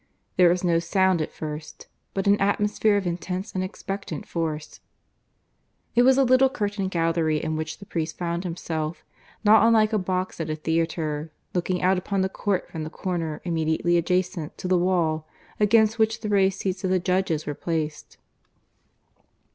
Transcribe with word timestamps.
There 0.35 0.49
was 0.49 0.63
no 0.63 0.79
sound 0.79 1.21
at 1.21 1.31
first, 1.31 1.85
but 2.15 2.25
an 2.25 2.41
atmosphere 2.41 2.97
of 2.97 3.05
intense 3.05 3.53
and 3.53 3.63
expectant 3.63 4.27
force. 4.27 4.79
It 5.93 6.01
was 6.01 6.17
a 6.17 6.23
little 6.23 6.49
curtained 6.49 6.89
gallery 6.89 7.37
in 7.37 7.55
which 7.55 7.77
the 7.77 7.85
priest 7.85 8.17
found 8.17 8.43
himself, 8.43 9.03
not 9.43 9.63
unlike 9.63 9.93
a 9.93 9.99
box 9.99 10.39
at 10.39 10.49
a 10.49 10.55
theatre, 10.55 11.29
looking 11.53 11.83
out 11.83 11.99
upon 11.99 12.21
the 12.21 12.29
court 12.29 12.67
from 12.67 12.83
the 12.83 12.89
corner 12.89 13.41
immediately 13.43 13.95
adjacent 13.95 14.57
to 14.57 14.67
the 14.67 14.75
wall 14.75 15.27
against 15.59 15.99
which 15.99 16.21
the 16.21 16.29
raised 16.29 16.61
seats 16.61 16.83
of 16.83 16.89
the 16.89 16.97
judges 16.97 17.45
were 17.45 17.53
placed. 17.53 18.17